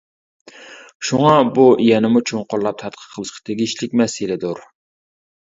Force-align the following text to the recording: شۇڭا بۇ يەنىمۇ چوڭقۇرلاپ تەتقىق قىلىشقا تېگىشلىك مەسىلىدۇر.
شۇڭا 1.09 1.33
بۇ 1.57 1.65
يەنىمۇ 1.89 2.23
چوڭقۇرلاپ 2.31 2.81
تەتقىق 2.81 3.13
قىلىشقا 3.19 3.45
تېگىشلىك 3.51 3.95
مەسىلىدۇر. 4.03 4.65